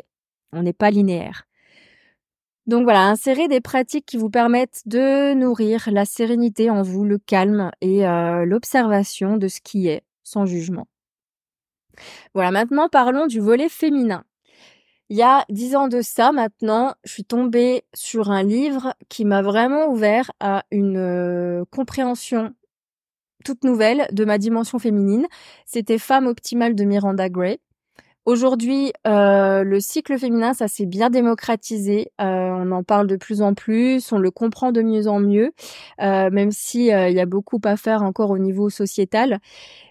On 0.53 0.63
n'est 0.63 0.73
pas 0.73 0.89
linéaire. 0.89 1.48
Donc 2.69 2.83
voilà, 2.83 3.07
insérez 3.07 3.47
des 3.47 3.61
pratiques 3.61 4.05
qui 4.05 4.17
vous 4.17 4.29
permettent 4.29 4.83
de 4.85 5.33
nourrir 5.33 5.89
la 5.91 6.05
sérénité 6.05 6.69
en 6.69 6.83
vous, 6.83 7.03
le 7.03 7.17
calme 7.17 7.71
et 7.81 8.03
l'observation 8.45 9.37
de 9.37 9.47
ce 9.47 9.59
qui 9.59 9.87
est, 9.87 10.03
sans 10.23 10.45
jugement. 10.45 10.87
Voilà, 12.35 12.51
maintenant 12.51 12.87
parlons 12.87 13.25
du 13.25 13.39
volet 13.39 13.69
féminin. 13.69 14.23
Il 15.09 15.17
y 15.17 15.23
a 15.23 15.45
dix 15.49 15.75
ans 15.75 15.87
de 15.87 16.01
ça 16.01 16.31
maintenant, 16.31 16.93
je 17.03 17.13
suis 17.13 17.25
tombée 17.25 17.85
sur 17.95 18.29
un 18.29 18.43
livre 18.43 18.93
qui 19.09 19.25
m'a 19.25 19.41
vraiment 19.41 19.87
ouvert 19.87 20.31
à 20.39 20.63
une 20.69 20.97
euh, 20.97 21.65
compréhension 21.71 22.53
toute 23.43 23.63
nouvelle 23.63 24.07
de 24.11 24.25
ma 24.25 24.37
dimension 24.37 24.77
féminine. 24.77 25.25
C'était 25.65 25.97
Femme 25.97 26.27
optimale 26.27 26.75
de 26.75 26.83
Miranda 26.83 27.29
Gray. 27.29 27.59
Aujourd'hui, 28.25 28.91
euh, 29.07 29.63
le 29.63 29.79
cycle 29.79 30.19
féminin, 30.19 30.53
ça 30.53 30.67
s'est 30.67 30.85
bien 30.85 31.09
démocratisé. 31.09 32.11
Euh, 32.21 32.51
on 32.51 32.71
en 32.71 32.83
parle 32.83 33.07
de 33.07 33.15
plus 33.15 33.41
en 33.41 33.53
plus, 33.53 34.11
on 34.11 34.19
le 34.19 34.29
comprend 34.29 34.71
de 34.71 34.81
mieux 34.81 35.07
en 35.07 35.19
mieux, 35.19 35.51
euh, 36.01 36.29
même 36.29 36.51
si 36.51 36.87
il 36.87 37.13
y 37.13 37.19
a 37.19 37.25
beaucoup 37.25 37.59
à 37.63 37.77
faire 37.77 38.03
encore 38.03 38.29
au 38.29 38.37
niveau 38.37 38.69
sociétal. 38.69 39.39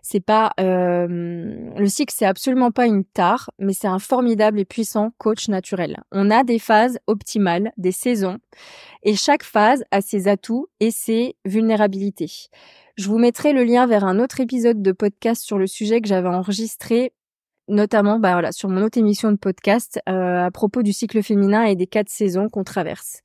C'est 0.02 0.20
pas 0.20 0.52
le 0.58 1.86
cycle, 1.86 2.14
c'est 2.16 2.26
absolument 2.26 2.70
pas 2.70 2.86
une 2.86 3.04
tare, 3.04 3.50
mais 3.58 3.72
c'est 3.72 3.88
un 3.88 3.98
formidable 3.98 4.60
et 4.60 4.64
puissant 4.64 5.10
coach 5.18 5.48
naturel. 5.48 5.96
On 6.12 6.30
a 6.30 6.44
des 6.44 6.58
phases 6.58 6.98
optimales, 7.06 7.72
des 7.76 7.92
saisons, 7.92 8.38
et 9.02 9.16
chaque 9.16 9.42
phase 9.42 9.84
a 9.90 10.00
ses 10.00 10.28
atouts 10.28 10.68
et 10.80 10.90
ses 10.90 11.36
vulnérabilités. 11.44 12.48
Je 12.96 13.08
vous 13.08 13.18
mettrai 13.18 13.52
le 13.52 13.64
lien 13.64 13.86
vers 13.86 14.04
un 14.04 14.18
autre 14.18 14.40
épisode 14.40 14.82
de 14.82 14.92
podcast 14.92 15.42
sur 15.42 15.56
le 15.56 15.66
sujet 15.66 16.00
que 16.00 16.08
j'avais 16.08 16.28
enregistré 16.28 17.12
notamment 17.68 18.18
bah 18.18 18.32
voilà, 18.32 18.52
sur 18.52 18.68
mon 18.68 18.82
autre 18.82 18.98
émission 18.98 19.30
de 19.30 19.36
podcast 19.36 20.00
euh, 20.08 20.46
à 20.46 20.50
propos 20.50 20.82
du 20.82 20.92
cycle 20.92 21.22
féminin 21.22 21.64
et 21.64 21.76
des 21.76 21.86
quatre 21.86 22.08
saisons 22.08 22.48
qu'on 22.48 22.64
traverse. 22.64 23.22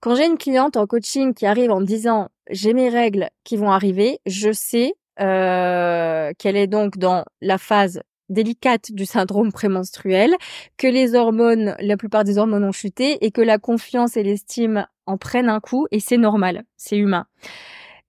Quand 0.00 0.14
j'ai 0.14 0.26
une 0.26 0.38
cliente 0.38 0.76
en 0.76 0.86
coaching 0.86 1.34
qui 1.34 1.46
arrive 1.46 1.70
en 1.70 1.80
me 1.80 1.86
disant 1.86 2.28
j'ai 2.50 2.74
mes 2.74 2.88
règles 2.88 3.28
qui 3.44 3.56
vont 3.56 3.70
arriver, 3.70 4.20
je 4.26 4.52
sais 4.52 4.94
euh, 5.20 6.32
qu'elle 6.38 6.56
est 6.56 6.66
donc 6.66 6.98
dans 6.98 7.24
la 7.40 7.58
phase 7.58 8.00
délicate 8.28 8.92
du 8.92 9.06
syndrome 9.06 9.52
prémenstruel, 9.52 10.34
que 10.76 10.86
les 10.86 11.14
hormones, 11.14 11.76
la 11.78 11.96
plupart 11.96 12.24
des 12.24 12.38
hormones 12.38 12.64
ont 12.64 12.72
chuté 12.72 13.24
et 13.24 13.30
que 13.30 13.40
la 13.40 13.58
confiance 13.58 14.16
et 14.16 14.22
l'estime 14.22 14.86
en 15.06 15.16
prennent 15.16 15.48
un 15.48 15.60
coup 15.60 15.86
et 15.90 16.00
c'est 16.00 16.16
normal, 16.16 16.64
c'est 16.76 16.96
humain. 16.96 17.26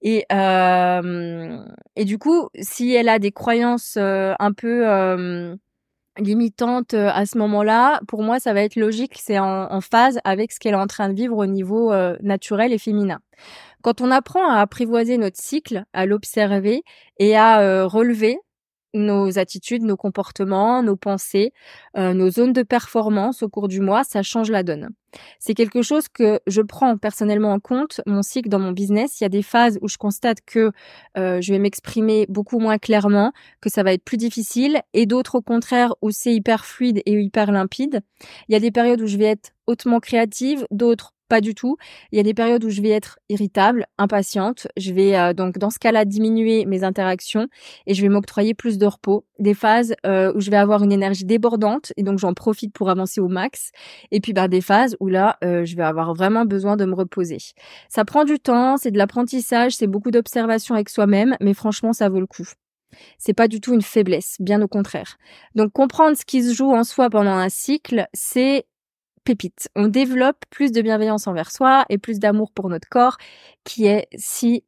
Et, 0.01 0.25
euh, 0.31 1.57
et 1.95 2.05
du 2.05 2.17
coup, 2.17 2.49
si 2.59 2.93
elle 2.93 3.09
a 3.09 3.19
des 3.19 3.31
croyances 3.31 3.95
euh, 3.97 4.33
un 4.39 4.53
peu 4.53 4.87
euh, 4.87 5.55
limitantes 6.19 6.93
euh, 6.93 7.09
à 7.11 7.25
ce 7.25 7.37
moment-là, 7.39 7.99
pour 8.07 8.21
moi, 8.21 8.39
ça 8.39 8.53
va 8.53 8.61
être 8.61 8.75
logique, 8.75 9.17
c'est 9.19 9.39
en, 9.39 9.71
en, 9.71 9.81
phase 9.81 10.19
avec 10.23 10.51
ce 10.51 10.59
qu'elle 10.59 10.73
est 10.73 10.77
en 10.77 10.87
train 10.87 11.09
de 11.09 11.15
vivre 11.15 11.37
au 11.37 11.45
niveau 11.45 11.91
euh, 11.91 12.15
naturel 12.21 12.73
et 12.73 12.77
féminin. 12.77 13.19
Quand 13.81 14.01
on 14.01 14.11
apprend 14.11 14.49
à 14.49 14.59
apprivoiser 14.59 15.17
notre 15.17 15.39
cycle, 15.39 15.83
à 15.93 16.05
l'observer 16.05 16.83
et 17.19 17.37
à 17.37 17.85
relever 17.85 18.37
nos 18.97 19.37
attitudes, 19.39 19.83
nos 19.83 19.97
comportements, 19.97 20.83
nos 20.83 20.95
pensées, 20.95 21.53
euh, 21.97 22.13
nos 22.13 22.29
zones 22.29 22.53
de 22.53 22.63
performance 22.63 23.43
au 23.43 23.49
cours 23.49 23.67
du 23.67 23.81
mois, 23.81 24.03
ça 24.03 24.23
change 24.23 24.49
la 24.51 24.63
donne. 24.63 24.89
C'est 25.39 25.53
quelque 25.53 25.81
chose 25.81 26.07
que 26.09 26.39
je 26.47 26.61
prends 26.61 26.97
personnellement 26.97 27.53
en 27.53 27.59
compte, 27.59 28.01
mon 28.05 28.21
cycle 28.21 28.49
dans 28.49 28.59
mon 28.59 28.71
business. 28.71 29.19
Il 29.19 29.23
y 29.23 29.25
a 29.25 29.29
des 29.29 29.41
phases 29.41 29.79
où 29.81 29.87
je 29.87 29.97
constate 29.97 30.39
que 30.45 30.71
euh, 31.17 31.41
je 31.41 31.53
vais 31.53 31.59
m'exprimer 31.59 32.25
beaucoup 32.29 32.59
moins 32.59 32.77
clairement, 32.77 33.31
que 33.61 33.69
ça 33.69 33.83
va 33.83 33.93
être 33.93 34.03
plus 34.03 34.17
difficile, 34.17 34.81
et 34.93 35.05
d'autres 35.05 35.35
au 35.35 35.41
contraire 35.41 35.95
où 36.01 36.11
c'est 36.11 36.33
hyper 36.33 36.65
fluide 36.65 37.01
et 37.05 37.13
hyper 37.13 37.51
limpide. 37.51 38.01
Il 38.49 38.53
y 38.53 38.55
a 38.55 38.59
des 38.59 38.71
périodes 38.71 39.01
où 39.01 39.07
je 39.07 39.17
vais 39.17 39.25
être 39.25 39.51
hautement 39.65 39.99
créative, 39.99 40.65
d'autres 40.71 41.13
pas 41.27 41.41
du 41.41 41.55
tout. 41.55 41.77
Il 42.11 42.17
y 42.17 42.19
a 42.19 42.23
des 42.23 42.33
périodes 42.33 42.63
où 42.63 42.69
je 42.69 42.81
vais 42.81 42.89
être 42.89 43.19
irritable, 43.29 43.85
impatiente. 43.97 44.67
Je 44.77 44.93
vais 44.93 45.17
euh, 45.17 45.33
donc 45.33 45.57
dans 45.57 45.69
ce 45.69 45.79
cas-là 45.79 46.05
diminuer 46.05 46.65
mes 46.65 46.83
interactions 46.83 47.47
et 47.85 47.93
je 47.93 48.01
vais 48.01 48.09
m'octroyer 48.09 48.53
plus 48.53 48.77
de 48.77 48.85
repos. 48.85 49.25
Des 49.39 49.53
phases 49.53 49.95
euh, 50.05 50.33
où 50.35 50.41
je 50.41 50.49
vais 50.49 50.57
avoir 50.57 50.83
une 50.83 50.91
énergie 50.91 51.25
débordante 51.25 51.93
et 51.97 52.03
donc 52.03 52.19
j'en 52.19 52.33
profite 52.33 52.73
pour 52.73 52.89
avancer 52.89 53.21
au 53.21 53.27
max. 53.27 53.71
Et 54.11 54.19
puis 54.19 54.33
bah, 54.33 54.47
des 54.47 54.61
phases 54.61 54.95
où 54.99 55.07
là, 55.07 55.37
euh, 55.43 55.65
je 55.65 55.75
vais 55.75 55.83
avoir 55.83 56.13
vraiment 56.13 56.45
besoin 56.45 56.77
de 56.77 56.85
me 56.85 56.95
reposer. 56.95 57.37
Ça 57.89 58.05
prend 58.05 58.23
du 58.23 58.39
temps, 58.39 58.77
c'est 58.77 58.91
de 58.91 58.97
l'apprentissage, 58.97 59.75
c'est 59.75 59.87
beaucoup 59.87 60.11
d'observation 60.11 60.75
avec 60.75 60.89
soi-même, 60.89 61.35
mais 61.41 61.53
franchement, 61.53 61.93
ça 61.93 62.09
vaut 62.09 62.19
le 62.19 62.27
coup. 62.27 62.47
C'est 63.17 63.33
pas 63.33 63.47
du 63.47 63.59
tout 63.59 63.73
une 63.73 63.81
faiblesse, 63.81 64.37
bien 64.39 64.61
au 64.61 64.67
contraire. 64.67 65.17
Donc 65.55 65.71
comprendre 65.71 66.15
ce 66.17 66.25
qui 66.25 66.43
se 66.43 66.53
joue 66.53 66.71
en 66.71 66.83
soi 66.83 67.09
pendant 67.09 67.31
un 67.31 67.49
cycle, 67.49 68.07
c'est 68.13 68.65
pépite. 69.27 69.67
On 69.75 69.89
développe 69.89 70.45
plus 70.49 70.71
de 70.71 70.81
bienveillance 70.81 71.27
envers 71.27 71.51
soi 71.51 71.83
et 71.89 71.97
plus 71.97 72.17
d'amour 72.17 72.49
pour 72.53 72.69
notre 72.69 72.87
corps 72.87 73.17
qui 73.65 73.85
est 73.85 74.07
si 74.15 74.63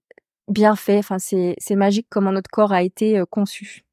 bien 0.50 0.76
fait. 0.76 0.98
Enfin, 0.98 1.18
c'est, 1.18 1.56
magique 1.72 2.08
comment 2.10 2.34
notre 2.34 2.50
corps 2.52 2.74
a 2.74 2.84
été 2.84 3.18
euh, 3.18 3.26
conçu. 3.26 3.86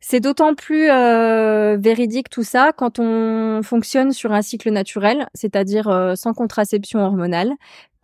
C'est 0.00 0.18
d'autant 0.18 0.56
plus 0.56 0.90
euh, 0.90 1.76
véridique 1.78 2.30
tout 2.30 2.42
ça 2.42 2.72
quand 2.76 2.98
on 2.98 3.62
fonctionne 3.62 4.10
sur 4.10 4.32
un 4.32 4.42
cycle 4.42 4.70
naturel, 4.70 5.28
c'est-à-dire 5.34 5.88
euh, 5.88 6.16
sans 6.16 6.34
contraception 6.34 7.00
hormonale, 7.04 7.52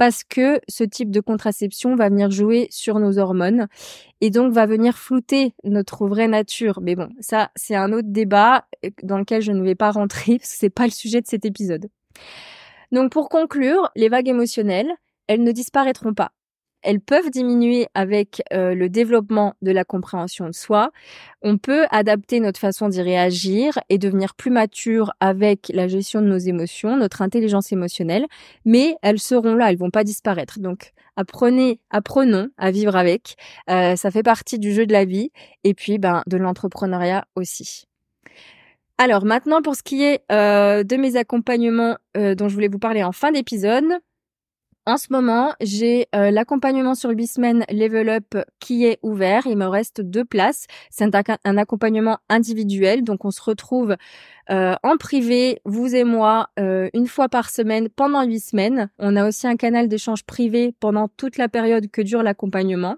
parce 0.03 0.25
que 0.25 0.61
ce 0.67 0.83
type 0.83 1.13
de 1.13 1.21
contraception 1.21 1.95
va 1.95 2.09
venir 2.09 2.29
jouer 2.29 2.67
sur 2.73 2.99
nos 2.99 3.21
hormones 3.21 3.69
et 4.21 4.31
donc 4.31 4.53
va 4.53 4.67
venir 4.67 4.99
flouter 4.99 5.55
notre 5.63 6.09
vraie 6.09 6.27
nature. 6.27 6.81
Mais 6.83 6.97
bon, 6.97 7.09
ça 7.21 7.53
c'est 7.55 7.77
un 7.77 7.93
autre 7.93 8.09
débat 8.09 8.67
euh, 8.85 8.91
dans 9.05 9.17
lequel 9.17 9.43
je 9.43 9.53
ne 9.53 9.63
vais 9.63 9.77
pas 9.77 9.93
rentrer 9.93 10.39
parce 10.41 10.51
que 10.51 10.57
c'est 10.59 10.71
pas 10.71 10.87
le 10.87 10.91
sujet 10.91 11.21
de 11.21 11.29
cet 11.29 11.45
épisode. 11.45 11.89
Donc 12.91 13.13
pour 13.13 13.29
conclure, 13.29 13.93
les 13.95 14.09
vagues 14.09 14.27
émotionnelles, 14.27 14.91
elles 15.29 15.45
ne 15.45 15.53
disparaîtront 15.53 16.15
pas 16.15 16.33
elles 16.83 17.01
peuvent 17.01 17.31
diminuer 17.31 17.87
avec 17.95 18.43
euh, 18.53 18.75
le 18.75 18.89
développement 18.89 19.55
de 19.63 19.71
la 19.71 19.85
compréhension 19.85 20.47
de 20.47 20.55
soi. 20.55 20.91
On 21.43 21.59
peut 21.59 21.87
adapter 21.91 22.41
notre 22.41 22.61
façon 22.61 22.89
d'y 22.89 23.01
réagir 23.01 23.79
et 23.89 23.99
devenir 23.99 24.35
plus 24.35 24.51
mature 24.51 25.13
avec 25.21 25.71
la 25.75 25.89
gestion 25.89 26.21
de 26.21 26.27
nos 26.27 26.39
émotions, 26.39 26.97
notre 26.97 27.23
intelligence 27.23 27.73
émotionnelle, 27.73 28.27
mais 28.65 28.97
elles 29.03 29.21
seront 29.21 29.55
là, 29.55 29.71
elles 29.71 29.79
vont 29.79 29.91
pas 29.91 30.05
disparaître. 30.05 30.59
Donc 30.59 30.93
apprenez, 31.17 31.81
apprenons 31.91 32.49
à 32.59 32.71
vivre 32.71 32.97
avec. 32.97 33.37
Euh, 33.71 33.97
ça 33.97 34.11
fait 34.11 34.23
partie 34.23 34.59
du 34.59 34.73
jeu 34.73 34.87
de 34.87 34.93
la 34.93 35.05
vie 35.05 35.31
et 35.65 35.75
puis 35.75 35.99
ben 35.99 36.23
de 36.27 36.37
l'entrepreneuriat 36.37 37.25
aussi. 37.37 37.85
Alors 38.99 39.25
maintenant 39.25 39.63
pour 39.63 39.75
ce 39.75 39.83
qui 39.83 40.03
est 40.03 40.23
euh, 40.31 40.85
de 40.85 40.97
mes 40.97 41.17
accompagnements 41.17 41.97
dont 42.15 42.49
je 42.49 42.55
voulais 42.55 42.69
vous 42.69 42.79
parler 42.79 43.03
en 43.03 43.13
fin 43.13 43.33
d'épisode, 43.33 43.85
en 44.85 44.97
ce 44.97 45.09
moment, 45.11 45.53
j'ai 45.61 46.09
euh, 46.15 46.33
l'accompagnement 46.33 46.97
sur 46.97 47.11
8 47.11 47.27
semaines 47.29 47.65
Level 47.71 48.09
Up 48.09 48.35
qui 48.59 48.85
est 48.85 48.99
ouvert. 49.03 49.47
Il 49.47 49.57
me 49.57 49.67
reste 49.67 50.01
deux 50.01 50.25
places. 50.25 50.67
C'est 50.91 51.05
un, 51.05 51.57
accompagnement 51.57 52.19
individuel. 52.29 53.05
Donc, 53.05 53.25
on 53.25 53.31
se 53.31 53.41
retrouve 53.41 53.97
euh, 54.51 54.75
en 54.83 54.97
privé, 54.97 55.61
vous 55.65 55.95
et 55.95 56.03
moi, 56.03 56.49
euh, 56.59 56.91
une 56.95 57.07
fois 57.07 57.29
par 57.29 57.51
semaine 57.51 57.89
pendant 57.91 58.25
8 58.25 58.41
semaines. 58.41 58.91
On 58.99 59.15
a 59.15 59.27
aussi 59.29 59.47
un 59.47 59.57
canal 59.57 59.87
d'échange 59.87 60.25
privé 60.25 60.75
pendant 60.81 61.07
toute 61.07 61.37
la 61.37 61.49
période 61.49 61.89
que 61.89 62.03
dure 62.03 62.25
l'accompagnement. 62.25 62.97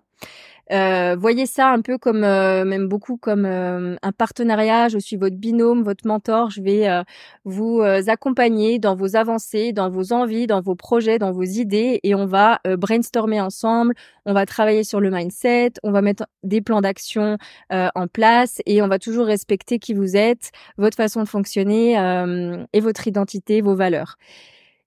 Euh, 0.72 1.14
voyez 1.18 1.46
ça 1.46 1.70
un 1.70 1.82
peu 1.82 1.98
comme, 1.98 2.24
euh, 2.24 2.64
même 2.64 2.88
beaucoup 2.88 3.16
comme 3.16 3.44
euh, 3.44 3.96
un 4.02 4.12
partenariat. 4.12 4.88
Je 4.88 4.98
suis 4.98 5.16
votre 5.16 5.36
binôme, 5.36 5.82
votre 5.82 6.06
mentor. 6.06 6.50
Je 6.50 6.62
vais 6.62 7.02
vous 7.44 7.82
accompagner 7.82 8.78
dans 8.78 8.94
vos 8.94 9.16
avancées, 9.16 9.72
dans 9.72 9.90
vos 9.90 10.12
envies, 10.12 10.46
dans 10.46 10.60
vos 10.60 10.74
projets, 10.74 11.18
dans 11.18 11.32
vos 11.32 11.42
idées, 11.42 12.00
et 12.02 12.14
on 12.14 12.26
va 12.26 12.60
brainstormer 12.78 13.40
ensemble. 13.40 13.94
On 14.26 14.32
va 14.32 14.46
travailler 14.46 14.84
sur 14.84 15.00
le 15.00 15.10
mindset. 15.10 15.72
On 15.82 15.92
va 15.92 16.02
mettre 16.02 16.26
des 16.42 16.60
plans 16.60 16.80
d'action 16.80 17.36
en 17.70 18.06
place, 18.08 18.60
et 18.66 18.82
on 18.82 18.88
va 18.88 18.98
toujours 18.98 19.26
respecter 19.26 19.78
qui 19.78 19.94
vous 19.94 20.16
êtes, 20.16 20.50
votre 20.78 20.96
façon 20.96 21.22
de 21.22 21.28
fonctionner 21.28 21.94
et 22.72 22.80
votre 22.80 23.06
identité, 23.06 23.60
vos 23.60 23.74
valeurs. 23.74 24.16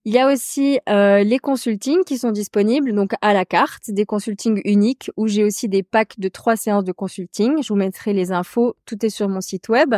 Il 0.08 0.14
y 0.14 0.20
a 0.20 0.32
aussi 0.32 0.80
euh, 0.88 1.22
les 1.26 1.38
consultings 1.38 2.06
qui 2.06 2.18
sont 2.18 2.32
disponibles 2.32 2.96
donc 2.96 3.12
à 3.22 3.34
la 3.34 3.44
carte, 3.44 3.92
des 3.92 4.06
consultings 4.06 4.62
uniques 4.64 5.12
où 5.18 5.28
j'ai 5.28 5.44
aussi 5.44 5.68
des 5.68 5.84
packs 5.84 6.18
de 6.18 6.30
trois 6.30 6.56
séances 6.56 6.86
de 6.86 6.94
consulting. 6.94 7.62
Je 7.62 7.68
vous 7.68 7.76
mettrai 7.76 8.14
les 8.14 8.32
infos, 8.32 8.78
tout 8.86 9.06
est 9.06 9.10
sur 9.10 9.28
mon 9.28 9.42
site 9.42 9.68
web. 9.68 9.96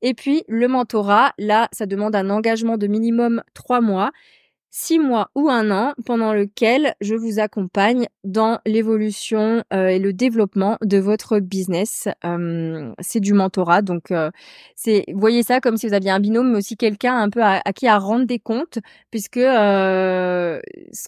Et 0.00 0.14
puis 0.14 0.44
le 0.48 0.66
mentorat, 0.66 1.34
là, 1.36 1.68
ça 1.72 1.84
demande 1.84 2.16
un 2.16 2.30
engagement 2.30 2.78
de 2.78 2.86
minimum 2.86 3.42
trois 3.52 3.82
mois 3.82 4.12
six 4.70 4.98
mois 4.98 5.30
ou 5.34 5.50
un 5.50 5.70
an 5.70 5.94
pendant 6.06 6.32
lequel 6.32 6.94
je 7.00 7.14
vous 7.14 7.40
accompagne 7.40 8.06
dans 8.24 8.60
l'évolution 8.64 9.64
euh, 9.72 9.88
et 9.88 9.98
le 9.98 10.12
développement 10.12 10.78
de 10.82 10.98
votre 10.98 11.40
business. 11.40 12.08
Euh, 12.24 12.92
c'est 13.00 13.20
du 13.20 13.32
mentorat, 13.32 13.82
donc 13.82 14.10
euh, 14.10 14.30
c'est 14.76 15.04
voyez 15.14 15.42
ça 15.42 15.60
comme 15.60 15.76
si 15.76 15.88
vous 15.88 15.94
aviez 15.94 16.10
un 16.10 16.20
binôme, 16.20 16.52
mais 16.52 16.58
aussi 16.58 16.76
quelqu'un 16.76 17.16
un 17.16 17.30
peu 17.30 17.42
à, 17.42 17.60
qui 17.74 17.88
à 17.88 17.98
rendre 17.98 18.26
des 18.26 18.38
comptes, 18.38 18.78
puisque 19.10 19.40
ce 19.40 20.60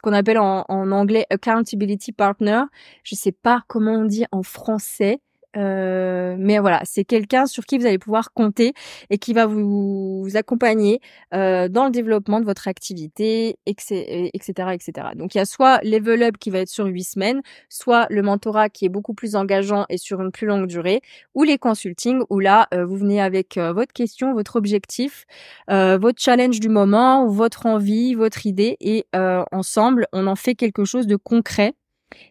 qu'on 0.02 0.12
appelle 0.12 0.38
en, 0.38 0.64
en, 0.68 0.90
anglais 0.90 1.26
accountability 1.30 2.12
partner, 2.12 2.62
je 3.04 3.14
sais 3.14 3.32
pas 3.32 3.62
comment 3.68 3.92
on 3.92 4.04
dit 4.04 4.24
en 4.32 4.42
français. 4.42 5.20
Euh, 5.56 6.36
mais 6.38 6.58
voilà, 6.58 6.80
c'est 6.84 7.04
quelqu'un 7.04 7.46
sur 7.46 7.64
qui 7.64 7.78
vous 7.78 7.86
allez 7.86 7.98
pouvoir 7.98 8.32
compter 8.32 8.72
et 9.10 9.18
qui 9.18 9.32
va 9.32 9.46
vous, 9.46 10.28
accompagner 10.34 11.00
euh, 11.34 11.68
dans 11.68 11.84
le 11.84 11.90
développement 11.90 12.40
de 12.40 12.44
votre 12.44 12.68
activité, 12.68 13.56
etc., 13.66 14.32
etc. 14.72 15.08
Donc 15.14 15.34
il 15.34 15.38
y 15.38 15.40
a 15.40 15.44
soit 15.44 15.80
Level 15.82 16.22
Up 16.22 16.36
qui 16.38 16.50
va 16.50 16.60
être 16.60 16.68
sur 16.68 16.86
huit 16.86 17.04
semaines, 17.04 17.42
soit 17.68 18.06
le 18.08 18.22
mentorat 18.22 18.70
qui 18.70 18.86
est 18.86 18.88
beaucoup 18.88 19.14
plus 19.14 19.36
engageant 19.36 19.84
et 19.90 19.98
sur 19.98 20.22
une 20.22 20.32
plus 20.32 20.46
longue 20.46 20.66
durée, 20.66 21.02
ou 21.34 21.42
les 21.42 21.58
consultings 21.58 22.22
où 22.30 22.38
là 22.38 22.68
euh, 22.72 22.86
vous 22.86 22.96
venez 22.96 23.20
avec 23.20 23.58
votre 23.58 23.92
question, 23.92 24.32
votre 24.32 24.56
objectif, 24.56 25.26
votre 25.68 26.20
challenge 26.20 26.60
du 26.60 26.68
moment, 26.68 27.26
votre 27.26 27.66
envie, 27.66 28.14
votre 28.14 28.46
idée 28.46 28.76
et 28.80 29.06
ensemble 29.52 30.06
on 30.12 30.26
en 30.26 30.36
fait 30.36 30.54
quelque 30.54 30.84
chose 30.84 31.06
de 31.06 31.16
concret 31.16 31.74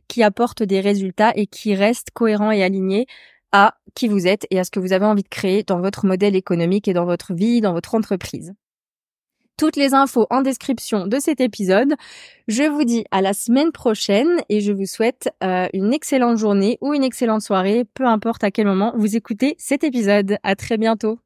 qui 0.08 0.24
apporte 0.24 0.64
des 0.64 0.80
résultats 0.80 1.32
et 1.36 1.48
qui 1.48 1.76
reste 1.76 2.12
cohérent 2.12 2.52
et 2.52 2.64
aligné 2.64 3.08
à 3.52 3.76
qui 3.96 4.08
vous 4.08 4.28
êtes 4.28 4.48
et 4.50 4.60
à 4.60 4.64
ce 4.64 4.72
que 4.72 4.80
vous 4.80 4.94
avez 4.94 5.06
envie 5.06 5.24
de 5.24 5.30
créer 5.30 5.64
dans 5.64 5.82
votre 5.82 6.06
modèle 6.06 6.36
économique 6.36 6.88
et 6.88 6.94
dans 6.94 7.06
votre 7.06 7.34
vie, 7.34 7.62
dans 7.62 7.74
votre 7.74 7.96
entreprise. 7.96 8.54
Toutes 9.58 9.76
les 9.76 9.94
infos 9.94 10.26
en 10.30 10.42
description 10.42 11.06
de 11.06 11.20
cet 11.20 11.40
épisode. 11.40 11.94
Je 12.48 12.64
vous 12.64 12.84
dis 12.84 13.04
à 13.12 13.22
la 13.22 13.34
semaine 13.34 13.72
prochaine 13.72 14.42
et 14.50 14.62
je 14.62 14.72
vous 14.72 14.86
souhaite 14.86 15.30
euh, 15.44 15.68
une 15.74 15.94
excellente 15.94 16.38
journée 16.38 16.78
ou 16.82 16.94
une 16.94 17.04
excellente 17.04 17.42
soirée, 17.42 17.86
peu 17.94 18.06
importe 18.06 18.44
à 18.44 18.50
quel 18.50 18.66
moment 18.66 18.94
vous 18.96 19.16
écoutez 19.16 19.56
cet 19.60 19.84
épisode. 19.84 20.38
À 20.42 20.56
très 20.56 20.78
bientôt. 20.78 21.20